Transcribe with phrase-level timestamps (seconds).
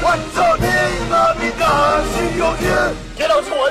[0.00, 0.66] 我操你
[1.10, 1.62] 妈逼的
[2.14, 2.66] 心有病！
[3.16, 3.68] 别老是我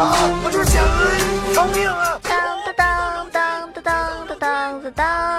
[0.00, 0.40] 就被炸死了！
[0.44, 2.18] 我就是想你偿命啊！
[2.22, 2.32] 当
[2.74, 5.29] 当当当当当当当当！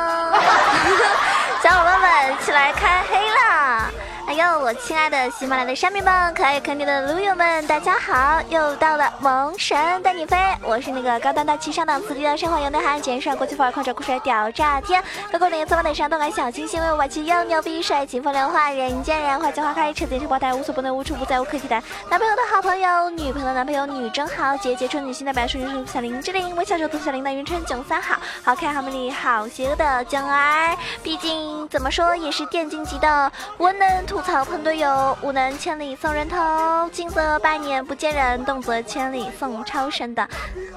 [4.84, 8.42] 亲爱的喜马拉雅的山民们，可爱可爱的撸友们，大家好！
[8.50, 21.82] 又到了萌神带你飞，我是那个高端大气上档次、低调奢华有内涵、简上国际范儿、狂拽酷帅屌炸天、高过脸、侧弯的上动感小清新、威武霸气又牛逼、帅气风流话、人见人花见花开、车见车爆胎、无所不能、无处不在、无可替代。
[22.10, 30.76] 男朋友的好朋友，女朋友的男朋友，女真好，姐姐春女心代表，顺顺小林志玲，微笑着涂小林的云春九三好，好看好美丽好邪恶的囧儿。
[31.04, 40.26] 毕竟怎么说也是电竞级的，我能吐槽喷队友，武能千里送人头，近则百年不见人，动则千里送超神的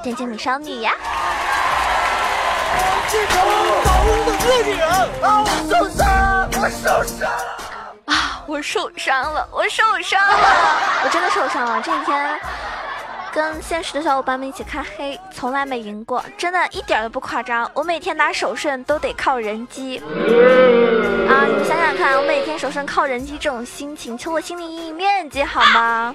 [0.02, 0.92] 电竞美少女呀！
[5.22, 7.56] 啊，我受伤，我受伤了！
[8.06, 10.38] 啊，我受伤了，我受伤了，
[11.04, 11.80] 我真的受伤了。
[11.80, 12.40] 这一天
[13.34, 17.68] 跟现实的小伙伴们一起开黑，从来没赢过，真的一点都不夸张。
[17.74, 21.42] 我每天打首胜都得靠人机啊！
[21.44, 26.14] 你们想想看，我每天首胜靠人机，这种心情，求我心理阴影面积好吗？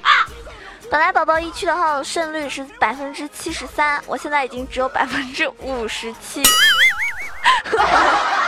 [0.89, 6.41] 本来宝宝一区的话胜率是百分之七十三，我现在已经只有百分之五十七。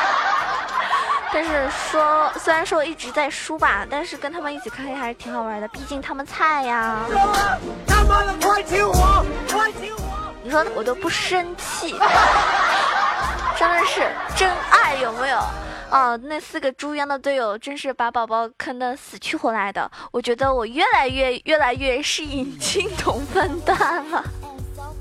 [1.33, 7.05] 但是说，虽然说一直在输吧，但是跟他们一起开黑还是挺好玩的，毕竟他们菜呀。
[7.87, 10.33] 他妈的，快听我，快听我！
[10.43, 11.95] 你说我都不生气，
[13.57, 15.39] 真的是真爱有没有？
[15.91, 19.89] 哦，那四个猪一样的队友真是把宝宝坑得死去活来的。
[20.11, 23.77] 我觉得我越来越越来越是隐 青同分段
[24.09, 24.23] 了。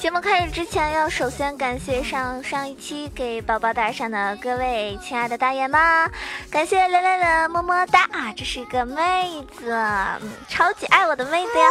[0.00, 5.80] 节目开始之前，要首先感谢上上一期给宝宝打赏的各位亲爱的大爷们，
[6.52, 9.76] 感谢来来的么么哒啊，这是一个妹子，
[10.48, 11.66] 超级爱我的妹子呀！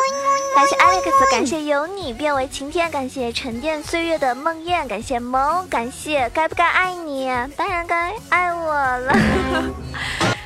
[0.53, 9.15] 感谢 Alex，感谢有你变为晴天，感谢沉淀岁月的梦魇，感谢萌，感谢该不该爱你，当然该爱我了。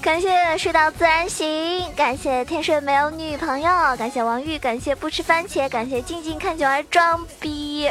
[0.00, 1.46] 感谢睡到自然醒，
[1.94, 7.90] 感谢天水没有女朋友，感谢王玉，感谢不吃番茄，感谢静静看九儿装逼。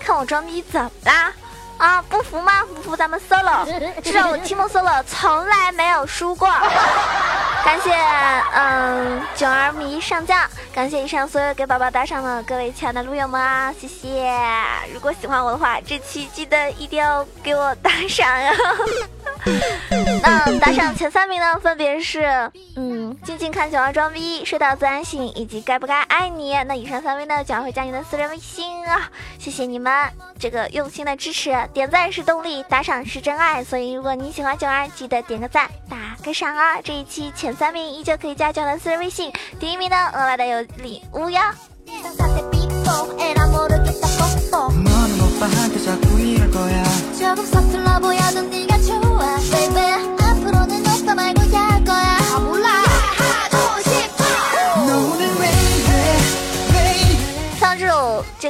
[0.00, 1.32] 看我装逼怎么啦？
[1.82, 2.62] 啊，不服吗？
[2.72, 3.64] 不服咱们 solo，
[4.02, 6.48] 至少我 team solo 从来没有输过。
[7.64, 7.92] 感谢
[8.54, 14.32] 嗯九儿迷上将，感谢以上所有给宝宝打赏的各位亲爱的撸友们啊，谢谢！
[14.94, 18.52] 如果喜欢我的话，这期记得一定要给我打赏呀。
[20.22, 26.56] 那打赏前三名呢，分别是嗯静静看九儿装逼、睡到自然醒以及该不该爱你。
[26.64, 29.92] 那以上三位呢，九儿会加你的私人微信啊，谢谢你们
[30.38, 33.64] 这个用心的支持，点赞是动力，打赏是真爱。
[33.64, 36.80] 所以如果你喜欢九儿，记得点个赞，打个赏啊！
[36.82, 41.40] 这一期前三名依旧可以加九儿的私人微信，第一名呢额外的有礼物哟。
[49.61, 52.80] baby 앞으로는 오빠 말고 할 거야 아 몰라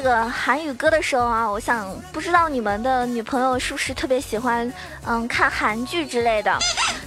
[0.03, 4.71] 这个韩语歌的时候啊，我想不知道你们的女朋友是不是特别喜欢
[5.07, 6.59] 嗯看韩剧之类的。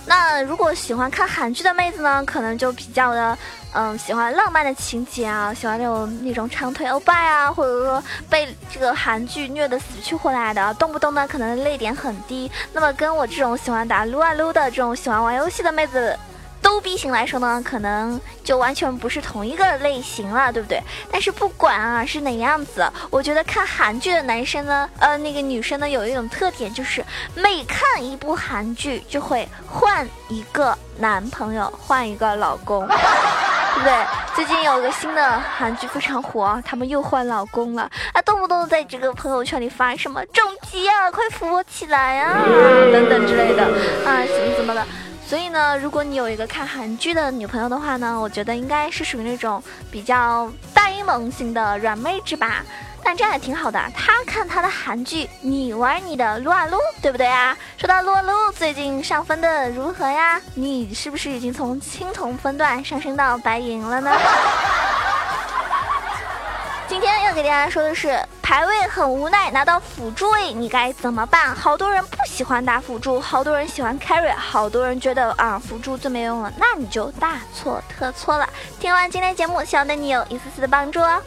[0.06, 3.38] 那如果喜欢看韩剧的妹子呢，可能就比较的
[3.74, 12.50] 嗯喜欢浪漫的情节啊，喜欢那种那种长腿欧巴啊，或者说被这个韩剧虐得死去活来的，动不动呢可能泪点很低。
[12.72, 16.18] 那么跟我这种喜欢打撸啊撸的这种喜欢玩游戏的妹子。
[16.76, 20.82] 都优 B 型来说呢，可能就完全不是同一个类型了，对不对？
[21.10, 32.86] 但是不管啊是哪样子，我觉得看韩剧的男生呢，呃，那个女生呢，有一种特点，就是每看一部韩剧就会换一个男朋友，换一个老公。
[33.76, 34.06] 对不对？
[34.36, 42.40] 最近有个新的韩剧非常火，他们又换老公了啊，动不动在这个朋友圈里发什么“重疾啊，快扶我起来啊”
[42.94, 43.64] 等等之类的
[44.06, 44.86] 啊，怎么怎么的。
[45.28, 49.62] 所以呢，如果你有一个看韩剧的女朋友的话呢，我觉得应该是属于那种
[49.92, 52.64] 比较呆萌型的软妹子吧。
[53.04, 57.56] 但这样也挺好的，她看她的韩剧，你玩你的撸啊撸，对不对啊？
[57.78, 60.42] 说到撸啊撸，最近上分的如何呀？
[60.56, 64.12] 你是不是已经从青铜分段上升到白银了呢？
[66.96, 71.54] 今天要给大家说的是排位很无奈，拿到辅助位你该怎么办？
[71.54, 78.48] 好多人不喜欢打辅助，好多人喜欢 carry，好多人觉得啊辅助最没用了，那你就大错特错了。
[78.80, 81.22] 听完今天节目，希望对你有一丝丝的帮助哦。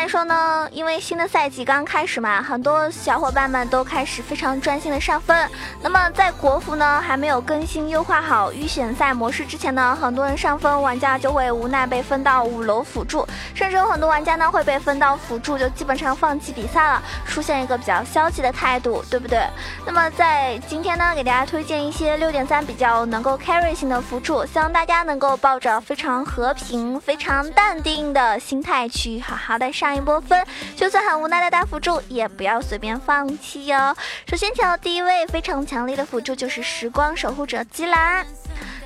[0.00, 5.46] 来说呢，因为新的赛季刚开始嘛，很多小伙伴们都开始非常专心的上分。
[5.82, 19.46] 那么在国服呢还没有更新优化好预选赛模式之前呢，很多人上分玩家就会无奈被分到五楼辅助，甚至有很多玩家呢会被分到辅助就基本上放弃比赛了，出现一个比较消极的态度，对不对？
[19.84, 29.60] 那么在今天呢，给大家推荐一些六点三比较能够 carry 型的辅助，希望大家能够抱着非常和平、非常淡定的心态去好好。
[29.60, 30.46] 的上上一波分，
[30.76, 33.96] 就算很无奈的打辅助，也不要随便放弃哦。
[34.24, 38.24] 首先抢到第一位非常强力的辅助就是时光守护者姬兰。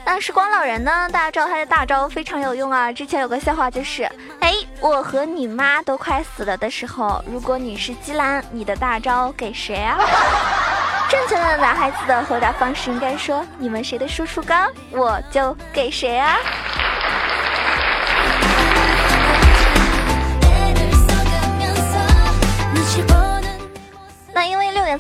[0.07, 1.07] 那时光老人呢？
[1.13, 2.91] 大家知道他的大招非常有用啊。
[2.91, 4.11] 之前有个笑话就是，
[4.41, 9.99] 哎，我和你妈都快死了的时候，如果你是基兰，你的大招给谁啊？
[11.11, 16.39] 正确的男孩子的回答方式应该说，你们谁的输出高，我就给谁啊。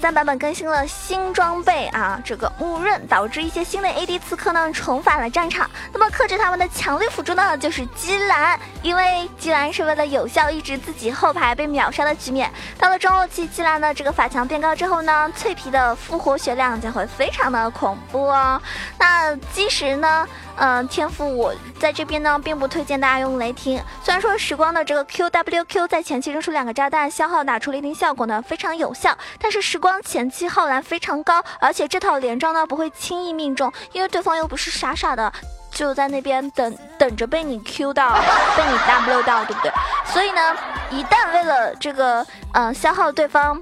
[0.04, 5.70] 三版本更新了新装备啊，这个木刃导致一些新的 AD 刺客呢重返了战场。
[5.94, 12.52] 那么克制他们的强力辅助呢就是金兰，因为姬兰是为了有效抑制自己后排被秒杀的局面。
[12.78, 18.60] 到了中后期，姬兰的这个法强变高之后呢，脆皮的复活血量将会非常的恐怖哦。
[18.98, 20.28] 那基石呢？
[20.56, 23.82] 嗯，天赋我在这边呢，并不推荐大家用雷霆。
[24.02, 35.32] 虽然说时光的这个 QWQ 在前期扔出两个炸弹，消耗打出雷霆效果呢非常有效，但是时光前期耗蓝非常高，而且这套连招呢不会轻易命中，因为对方又不是傻傻的
[35.74, 38.14] 就在那边等等着被你 Q 到，
[38.56, 39.72] 被你 W 到，对不对？
[40.06, 40.56] 所以呢，
[40.90, 43.60] 一旦为了这个嗯消耗对方。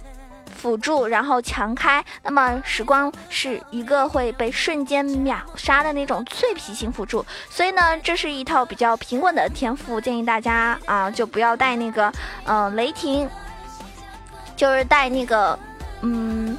[0.55, 12.13] 辅助，然后强开，那么时光是一个会被瞬间秒杀的那种脆皮型辅助，所以呢，这是一套比较平稳的天赋，建议大家啊，就不要带那个，
[12.45, 13.29] 嗯，雷霆，
[14.55, 15.59] 就是带那个，
[16.03, 16.57] 嗯，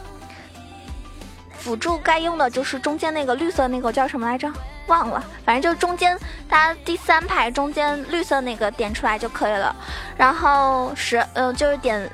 [1.64, 4.52] 辅助该用的就是中间那个绿色那个叫什么来着？
[4.88, 6.20] 忘了，反正就是中间，
[6.50, 9.74] 大家第三排中间绿色那个点出来就可以了，
[10.18, 12.10] 然后十，呃，就是点。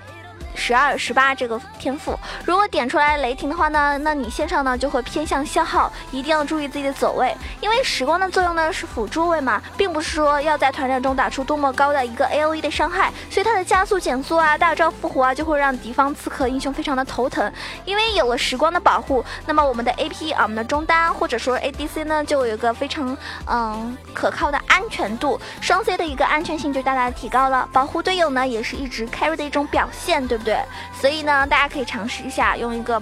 [0.56, 17.52] 十二、十八这个天赋，如果点出来雷霆的话呢，那你线上呢就会偏向消耗，一定要注意自己的走位，因为时光的作用呢是辅助位嘛，并不是说要在团战中打出多么高的一个 A O E 的伤害，所以它的加速减速啊、大招复活啊，就会让敌方刺客英雄非常的头疼。
[17.86, 27.68] 因为有了时光的保护，那么我们的 A P 啊、我们的中单或者说 A D C 呢，就有一个非常嗯可靠的安全度，双 C 的一个安全性就大大的提高了。
[27.72, 30.49] 保护队友呢，也是一直 carry 的一种表现，对不对？
[30.50, 30.58] 对，
[31.00, 33.00] 所以呢，大家可以尝试一下用一个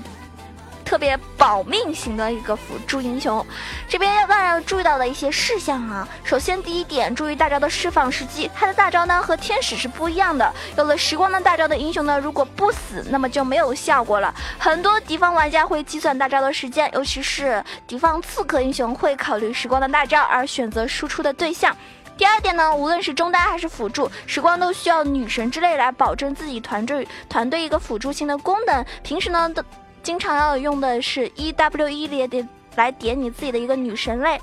[0.84, 3.46] 特别保命型的一个辅助英雄。
[3.88, 10.54] 这边要大家要注意到的一些事项啊，首先第一点，注意大招的释放时机，它的大招呢和天使是不一样的。
[10.76, 14.36] 有了时光的大招的英雄呢，如果不死，那么就没有效果了。
[14.60, 21.74] 很多敌方玩家会计算大招的时间，尤其是敌方刺客英雄会考虑时光的大招而选择输出的对象。
[22.18, 28.84] 第二点呢，无论是中单还是辅助，时光都需要女神之泪来保证自己团队团队一个辅助性的功能。
[29.04, 29.64] 平时呢，都
[30.02, 34.42] 经常要用的是 E W E 来点来点你自己的一个女神泪。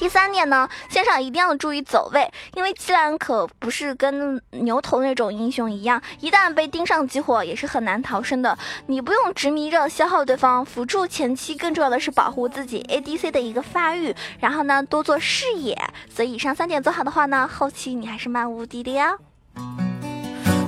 [0.00, 8.56] 第三点呢，线上一定要注意走位，因为季兰可不是跟牛头那种英雄一样，一旦被盯上激活也是很难逃生的。
[8.86, 15.78] 你不用执迷着消耗对方辅助，前期更重要的是保护自己 ADC 的一个发育，然后呢多做视野。
[16.08, 19.12] 所以以上三点做好的话呢，后期你还是蛮无敌的呀。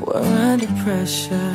[0.05, 1.55] We're under pressure.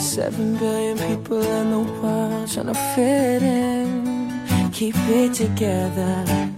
[0.00, 4.32] Seven billion people in the world trying to fit in.
[4.72, 6.57] Keep it together.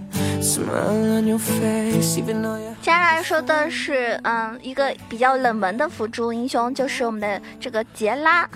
[2.81, 8.49] 接下来说的是，嗯，一个比较冷门的辅助英雄，就是我们的这个杰拉，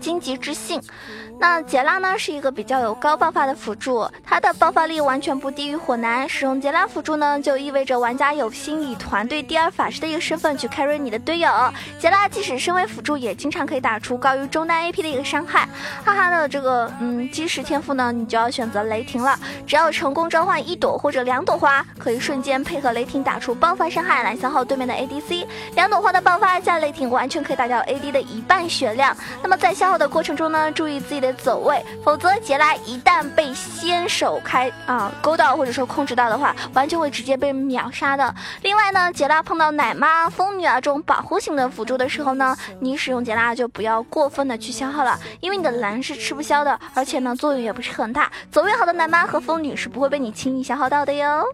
[0.00, 0.80] 荆棘之信。
[1.38, 6.28] 那杰拉呢是一个比较有高爆发的辅助，他的爆发力完全不低于火男。
[6.28, 11.50] 使用杰拉辅助呢，就意味着玩家有心以团队第二法师的一个身份去 carry 你的队友。
[11.98, 15.68] 杰拉即使身为辅助，也经常可以打出高于中单 AP 的一个伤害。
[16.04, 19.36] 哈哈的这个嗯基石天赋呢，你就要选择雷霆了。
[19.66, 25.46] 只要成功召唤一朵或者两朵花，可以瞬间配合雷霆打出爆发伤害来消耗对面的 ADC。
[25.74, 29.16] 两朵花的爆发加雷霆，完全可以打掉 AD 的一半血量。
[29.42, 38.34] 那么在消耗的过程中呢，注意自己的走位，否则杰拉一旦被先手开啊勾到或者说控制到的话，完全会直接被秒杀的。
[38.62, 48.30] 另外呢，杰拉碰到奶妈、风女啊这种保护型的辅助的时候呢，你使用杰拉就不要过分的去消耗了，因为你的蓝是吃不消的，而且呢作用也不是很大。
[48.50, 51.44] 走位好的奶妈和风女是不会被你轻易消耗到的哟。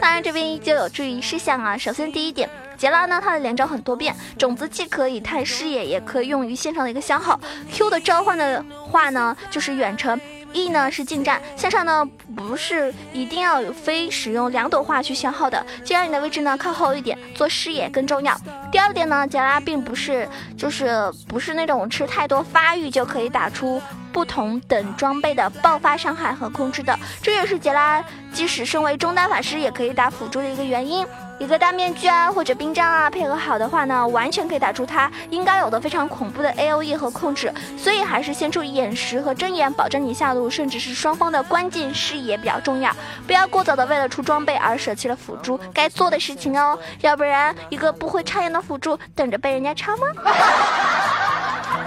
[0.00, 2.50] 当然这边依旧有注意事项啊，首先第一点。
[2.84, 7.40] 杰拉呢，它的连招很多变，种子既可以探视野，也可以用于线上的一个消耗。
[7.72, 10.20] Q 的召唤的话呢，就是远程。
[10.52, 18.38] E 呢是近战，线上呢不是一定要非使用两朵花去消耗的，既然你的位置呢靠后一点，做视野更重要。
[18.70, 23.80] 第二点呢，杰拉并不是就是不是那种吃太多发育就可以打出
[24.12, 31.06] 不同等装备的爆发伤害和控制的，这也是杰拉即使身为中单法师也可以打辅助的一个原因。
[31.38, 37.52] 一个大面具啊，或者冰杖啊，配合好的话呢，完全可以打出他应该有的非常恐怖的 A O E 和控制。
[37.76, 42.94] 所以还是先出眼石和睁眼，保证你下路甚至是双方的关键视野比较重要。
[43.26, 50.06] 不要过早的为了出装备而舍弃了辅助该做的事情哦，要不然一个不会插眼的辅助等着被人家插吗？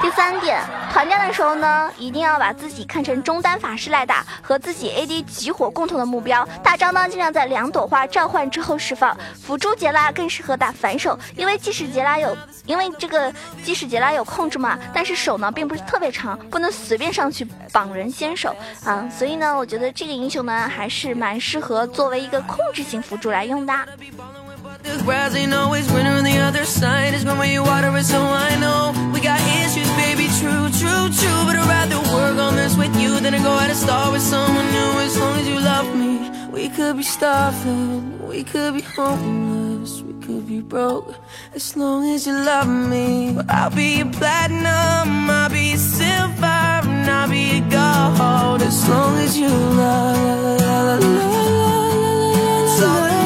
[0.02, 6.48] 第三点，团战的时候呢，一定要把自己看成中单法师来打，和自己 AD 集火共同的目标。
[6.64, 9.18] 大招呢，尽量在两朵花召唤之后释放。
[9.42, 19.10] 辅助杰拉更适合打反手，因为即使杰拉有，因为这个即使杰拉有控制嘛，但是手呢并不是特别长，不能随便上去绑人先手啊。
[19.10, 23.74] 所以呢，我觉得这个英雄呢还是蛮适合作为一个控制型辅助来用的。
[29.28, 30.26] Got issues, baby.
[30.40, 31.40] True, true, true.
[31.48, 34.22] But I'd rather work on this with you than to go out and start with
[34.22, 34.92] someone new.
[35.08, 36.14] As long as you love me,
[36.50, 41.14] we could be starving, we could be homeless, we could be broke.
[41.54, 47.10] As long as you love me, I'll be your platinum, I'll be your silver, and
[47.12, 48.62] I'll be your gold.
[48.62, 51.98] As long as you love, love, love, love, love.
[52.66, 53.17] That's all I need.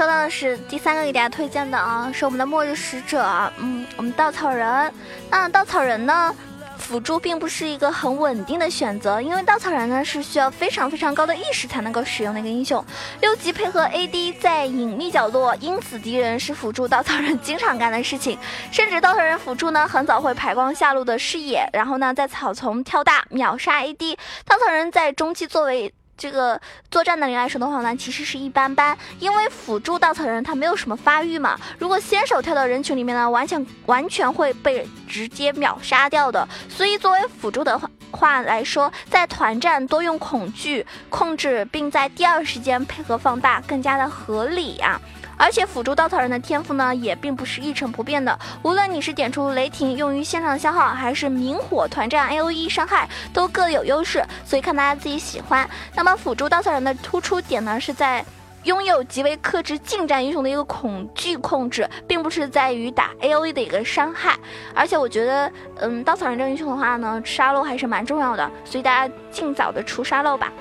[0.00, 3.22] 说到的是第三个给大家推荐的啊，是我们的末日使者，
[3.58, 4.90] 嗯，我们稻草人。
[5.30, 6.34] 那稻草人呢，
[6.78, 12.82] 辅助并不是一个很稳定的选择，因为稻草人呢是需要非常非常高的意识才能够使用的一个英雄。
[13.20, 18.38] 六级配合 AD 在隐秘角落因此敌人是辅助稻草人经常干的事情，
[18.72, 24.16] 甚至稻草人辅助呢很早会排光下路的视野，然后呢在草丛跳大秒杀 AD。
[24.46, 26.60] 稻草人在中期作为这个
[26.90, 31.58] 作战能力来说的话呢，其实是一般般，因为辅助稻草人他没有什么发育嘛。
[31.78, 36.46] 如果先手跳到人群里面呢，完全完全会被直接秒杀掉的。
[36.68, 45.00] 所以作为辅助的话话来说，在团战多用恐惧控制，并在第二时间配合放大，更加的合理啊。
[45.40, 48.38] 而且辅助稻草人的天赋呢，也并不是一成不变的。
[48.62, 55.66] 无论你是点出雷霆用于线上的消耗，还是明火团战 A O E 伤害，都各有优势，所以看大家自己喜欢。
[55.94, 58.22] 那么辅助稻草人的突出点呢，是在
[58.64, 64.38] 拥有极为克制近战英雄的一个恐惧控制，并不是在于打 A O E 的一个伤害。
[64.74, 70.52] 而且我觉得，嗯，稻草人这个英雄的话呢，沙漏还是蛮重要的，所以大家尽早的出沙漏吧。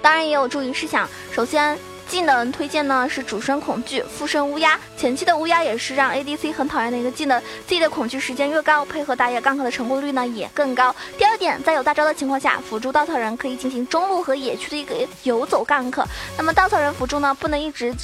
[0.00, 1.78] 当然也有注意事项，首先。
[2.10, 4.76] 技能推荐呢是主升恐惧，副升乌鸦。
[4.96, 10.92] 前期的乌鸦也是让 ADC 很讨厌的一个技能，自己的恐惧时间越高，配合打野 gank 的成功率呢也更高。
[11.16, 16.04] 第二点，在有大招的情况下，辅助稻草人可以进行中路和野区的一个游走 gank。
[16.36, 17.94] 那么稻草人辅助呢，不能一直。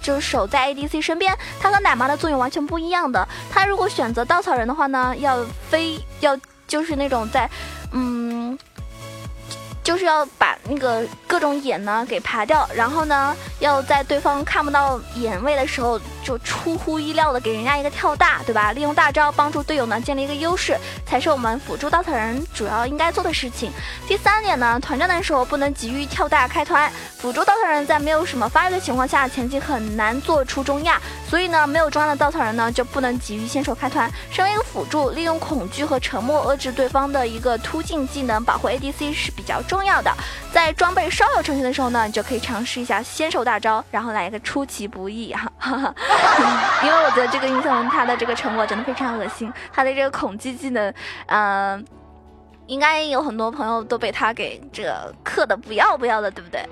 [0.00, 3.28] 就是守在 ADC 身边，它和奶妈的作用完全不一样的。
[3.50, 6.38] 它如果选择稻草人的话呢，要飞要
[6.68, 7.50] 就是那种在，
[7.92, 8.27] 嗯。
[9.98, 18.70] 是要把那个各种眼呢给爬掉，然后呢，要在对方看不到眼位的时候，就出乎意料的给人家一个跳大，对吧？
[18.72, 23.72] 利用大招帮助队友呢建立一个优势，才是我们辅助稻草人主要应该做的事情。
[24.06, 34.12] 第三点呢，团战的时候不能急于跳大开团，辅助稻草人在没有什么发育的情况下，前期很难做出中亚，所以呢，没有中亚的稻草人呢就不能急于先手开团。
[34.30, 40.12] 身为一个辅助，利用恐惧和沉默遏制对方的一个突进技能，保护 ADC 是比较重要的。
[40.52, 45.94] 在装备稍有成型的时候呢，你就可以尝试一下先手大招，然后来一个出其不意哈，哈哈
[46.84, 50.92] 因为我觉得这个英雄他的这个成果真的非常恶心，他的这个恐惧技能，
[51.26, 51.84] 嗯，
[52.66, 56.62] 应该有很多朋友都被他给这个克的不要不要的，对不对？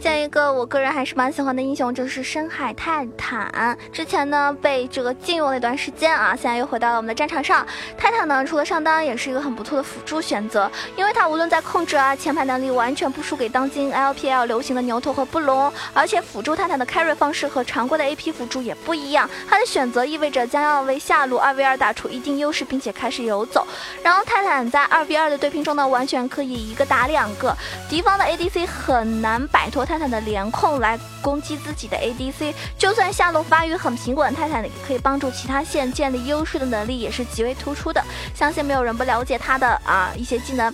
[0.00, 3.76] 荐一个我个人还是蛮喜欢的英雄，就是深海泰坦。
[3.92, 7.66] 之前呢被这个禁用了一段时间啊，现在又回到了我们的战场上。
[7.96, 15.72] 泰坦呢除了上单，也是一个很不错的辅助选择，因为他无论在控制啊、前排能力，完全不输给当今 LPL 流行的牛头和布隆。
[15.94, 23.66] 而且辅助泰坦的 carry 方式和常规的 AP 辅助也不一样，他的选择意味着将要为下路 2v2 打出一定优势，并且开始游走。
[24.02, 27.56] 然后泰坦在 2v2 的对拼中呢，完全可以一个打两个，
[27.88, 29.70] 敌方的 ADC 很难摆。
[29.70, 38.00] 脱泰坦的连控来攻击自己的 ADC，就算下路发育很平稳，泰坦也可以帮助其他线建立优势的能力也是极为突出的。
[38.32, 40.72] 相信没有人不了解他的啊一些技能。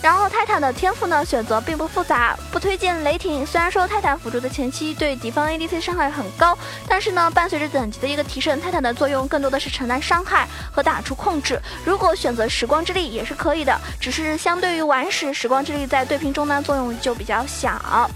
[0.00, 3.44] 然后泰坦的天赋呢，选择并不复杂，不推荐雷霆。
[3.44, 6.56] 虽然说泰坦辅助的前期对敌方 ADC 伤害很高，
[6.88, 11.60] 但是呢，伴随着等级的一个提升，泰坦的作用更多的是承担伤害和打出控制。
[11.84, 18.10] 如果选择时光之力也是可以的，只是相对于顽石，时光之力在对拼中呢作用就比较小。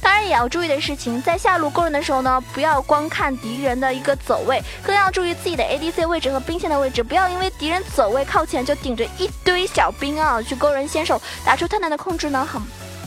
[0.00, 12.62] 当然也要注意的事情，在下路勾人的时候呢，不要光看敌人的一个走位，更要注意自己的 ADC 位置和兵线的位置，不要因为敌人走位靠前就顶着一堆小兵啊去勾人先手，打出太难的控制呢，很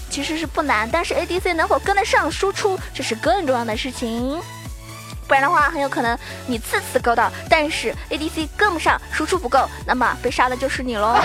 [0.10, 4.42] 其实是不难，但是 ADC 能否跟得上输出，这是更重要的事情，
[5.26, 6.18] 不然的话很有可能
[6.48, 11.18] 你次次勾到，但是 ADC 跟不上，输出不够，那么被杀的就是你喽。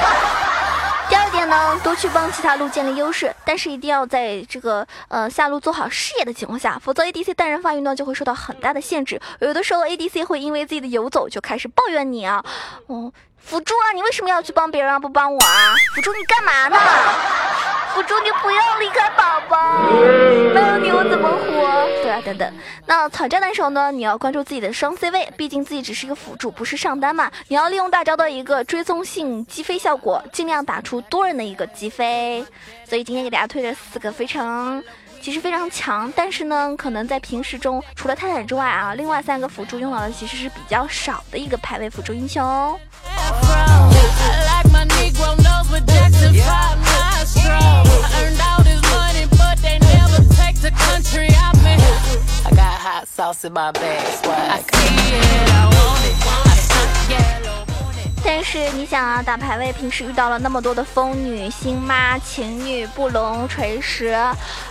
[1.36, 9.20] 第二点呢，多去帮其他路建立优势，但是一定要在这个呃下路做好视野的情况下，否则 ADC 单人发育呢就会受到很大的限制。
[9.40, 12.42] 有的时候 ADC 会因为自己的游走就开始抱怨你啊，
[12.86, 15.74] 哦，辅助啊，你为什么要去帮别人啊，不帮我啊？
[15.94, 16.78] 辅助你干嘛呢？
[17.96, 19.90] 辅助你不要离开宝宝，
[20.52, 22.02] 没有你我怎么活？
[22.02, 22.52] 对啊，等等。
[22.84, 27.32] 那草战的时候呢，你要关注自己的双 C 位，毕竟自己只是一个辅助，不是上单嘛。
[27.48, 32.44] 你要利用大招的一个追踪性击飞效果，尽量打出多人的一个击飞。
[32.84, 34.82] 所以今天给大家推了四个非常，
[35.22, 42.78] 其实非常强，但是呢，可能在平时中除了泰坦之外啊，另外三个辅助用到的其实是比较少的一个排位辅助英雄。
[58.24, 64.16] 但是你想啊，打排位平时遇到了那么多的疯女、星妈、情侣、布隆、锤石，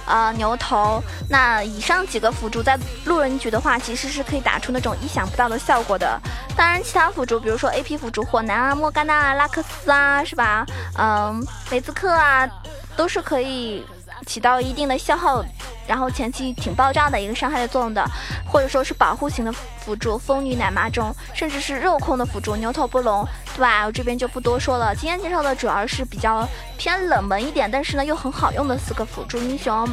[0.06, 6.20] 呃，牛头，那以上几个辅助在路人局的话，其实是可以打出那种意想不到的效果的。
[6.56, 10.66] 当然，其他辅助，比如说 AP 辅助火男啊、莫甘娜啊、拉克斯啊，是吧？
[10.98, 12.48] 嗯，雷兹克啊，
[12.96, 13.86] 都是可以。
[14.26, 15.44] 起到一定的消耗，
[15.88, 18.04] 然后前期挺爆炸的一个伤害的作用的，
[18.46, 23.86] 或者说是保护型的辅助，风女奶妈中，甚至是肉控的辅助，牛头不龙，对吧？
[23.86, 24.96] 我这边就不多说了。
[24.96, 29.88] 今天介绍的主要是比较偏冷门一点，但是呢又很好用的四个辅助英雄。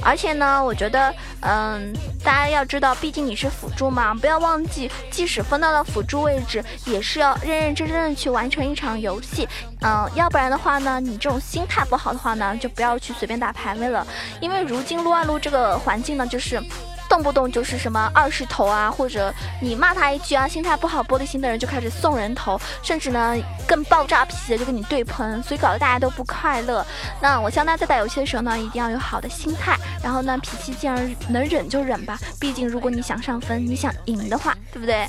[0.00, 9.48] 而且呢，我觉得，嗯，大家要知道，毕竟你是辅助嘛，不要忘记，即使分到了辅助位置，也是要认认真真的去完成一场游戏，
[9.80, 14.06] 嗯，要不然的话呢，你这种心态不好的话呢，就不要去随便打排位了，
[14.40, 16.62] 因为如今撸啊撸这个环境呢，就是。
[17.08, 23.34] 动不动就是什么二十头啊，或者你骂他一句啊，心态不好、玻璃心的人就开始送人头，甚至呢
[23.66, 26.86] 更爆炸脾气的就跟你对喷，所以搞得大家都不快乐。
[27.18, 29.74] 那我希望大家在打游戏的时候呢，一定要有好的心态，
[30.04, 35.06] 然后呢脾气既然能忍就忍吧，毕竟如果你想上分、你想赢的话，对不对？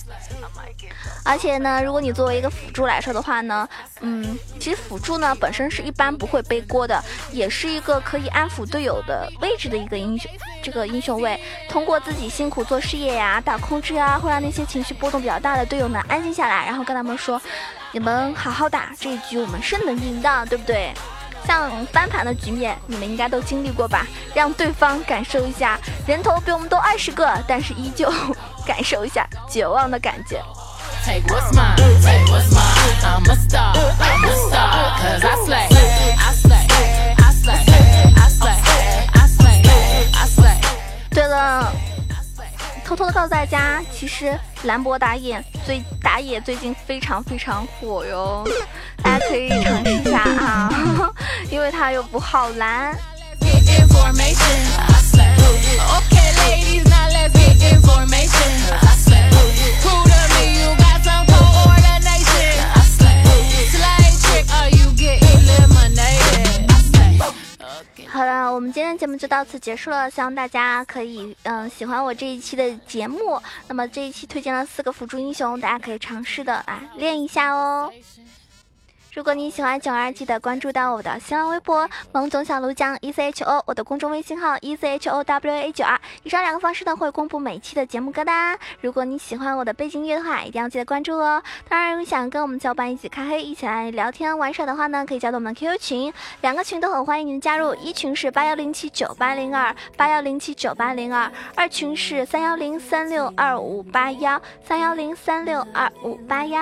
[1.23, 3.67] 而且呢，如果你作为一个辅助来说的话呢，
[4.01, 10.31] 嗯，其实辅助呢本身是一般不会背锅的，也是一个可以安抚队友的位置的一个英雄，
[10.63, 17.39] 这个英雄位，通过自己辛苦做事业呀、打控制啊，会让那些情绪波动比较大的队友们安静下来，然后跟他们说，
[17.91, 20.91] 你们好好打这一局，我们是能赢的，对不对？
[21.45, 24.05] 像翻盘的局面，你们应该都经历过吧？
[24.35, 28.11] 让对方感受一下人头比我们多二十个，但是依旧
[28.67, 30.39] 感受一下绝望的感觉。
[31.09, 32.61] Take what's mine, take what's mine.
[33.03, 34.93] I'm a star, I'm a star.
[35.01, 36.67] Cause I slay, I slay,
[37.17, 37.57] I slay,
[38.15, 38.59] I slay,
[39.15, 39.57] I slay,
[40.13, 40.61] I slay.
[41.09, 41.73] 对了，
[42.85, 48.47] 偷偷的告诉大家，其实兰博打野最打野最近非常非常火哟，
[49.01, 50.69] 大家可以尝试一下啊，
[51.49, 52.95] 因为它又不耗蓝。
[53.41, 55.33] Get information, I slay.
[55.97, 58.51] Okay, ladies, now let's get information.
[58.79, 59.27] I slay.
[59.81, 60.88] Prove to me you got
[68.11, 73.39] 好了，我们今天的节目就到此结束了，希望大家可以嗯、喜欢我这一期的节目。
[73.67, 77.89] 那么这一期推荐了四个辅助英雄，大家可以尝试的啊练一下哦。
[79.19, 85.99] 如果你喜欢囧儿，记得关注到我的新浪微博“萌总小卢酱 E C H O”，我的公众微信号 E C H O W A 九二。
[86.23, 88.57] 以上两个方式呢会公布每期的节目歌单。
[88.79, 91.43] 如果你喜欢我的背景音乐的话，一定要记得关注哦。
[91.67, 97.75] 当然，如果想跟我们小伙伴一起开黑、一起来聊天玩耍的话呢，可以加入我们 QQ 群，两个群都很欢迎您加入。
[97.75, 106.59] 一群是八幺零七九八零二八幺零七九八零二，二群是三幺零三六二五八幺三幺零三六二五八幺。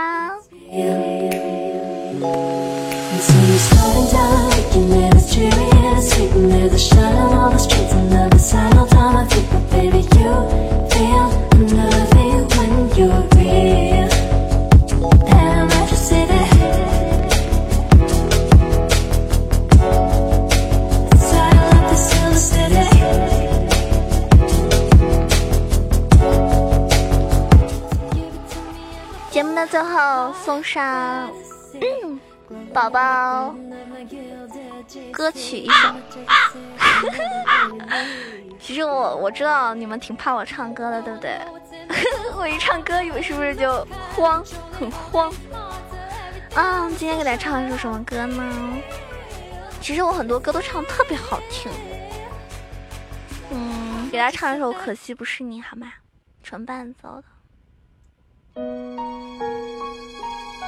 [2.46, 7.50] And so you're slowing down, thinking that it's serious Sitting there, the shine on all
[7.50, 10.32] the streets and never sign all time I think, but baby, you
[10.92, 11.28] feel
[11.74, 14.08] nothing when you're real
[15.26, 16.48] And I just say that
[21.10, 22.86] Inside of the silver city
[28.14, 28.78] Give it to me
[29.32, 31.30] 节目的最后送上
[31.74, 32.20] 嗯
[32.73, 33.55] 宝宝
[35.11, 35.93] 歌曲一首。
[38.59, 41.39] 其实我我知道你们挺怕我唱歌的，对不对？
[42.35, 45.31] 我一唱歌，你们是不是就慌，很慌？
[46.53, 48.77] 啊，今天给大家唱一首什么歌呢？
[49.81, 51.71] 其实我很多歌都唱得特别好听。
[53.51, 55.93] 嗯，给大家唱一首《可惜不是你》好吗？
[56.43, 57.23] 纯伴奏的。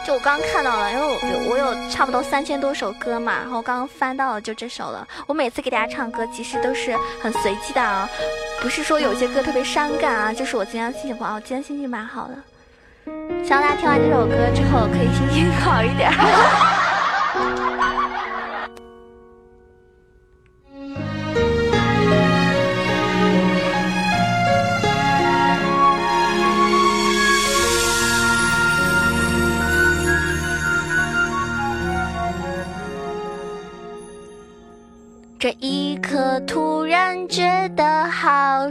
[0.05, 5.07] 就我刚刚看到了，因为我有我有差不多三千多首歌嘛，然后刚刚翻到了就这首了。
[5.27, 8.09] 我每次给大家唱歌，其实都是很随机的啊，
[8.61, 12.35] 不是说有些歌特别伤感啊，就是我今天心情不好，今天心情蛮好的。
[13.43, 16.11] 希望大家听完这首歌之后可以心情好一点。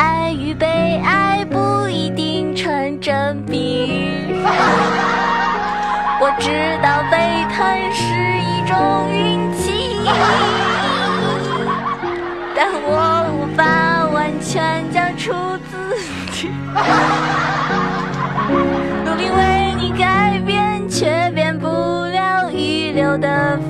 [0.00, 4.32] 爱与被爱不一定成正比。
[6.22, 7.60] 我知道被疼
[7.92, 8.00] 是
[8.40, 8.74] 一种
[9.12, 10.00] 运气，
[12.56, 13.62] 但我无法
[14.08, 15.34] 完全交出
[15.70, 15.72] 自
[16.32, 16.48] 己。
[19.04, 21.68] 努力为你改变，却变不
[22.06, 23.60] 了预留的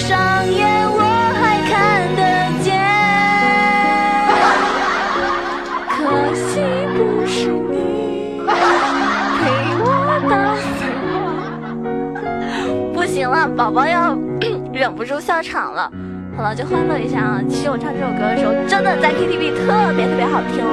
[0.00, 0.16] 双
[0.50, 0.98] 眼，我
[1.38, 2.22] 还看得
[2.64, 2.72] 见。
[5.90, 5.94] 可
[6.34, 6.48] 惜
[6.96, 8.40] 不是你
[9.36, 9.40] 陪
[9.78, 9.84] 我
[10.28, 10.32] 到
[10.78, 11.12] 最后。
[12.94, 14.16] 不行了，宝宝要
[14.72, 15.92] 忍不住笑场了。
[16.36, 17.42] 好了，就欢乐一下啊！
[17.46, 20.64] 其实我唱这首歌的时候，真的在 KTV 特别特别好听。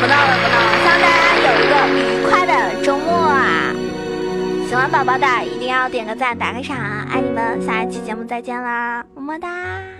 [0.00, 2.52] 不闹了，不闹了，希望大家有一个愉快的
[2.84, 3.74] 周末啊！
[4.68, 4.88] 喜欢。
[4.92, 7.60] 宝宝的一定要点个赞，打个赏啊，爱你们！
[7.60, 9.91] 下一期节目再见啦，么么哒。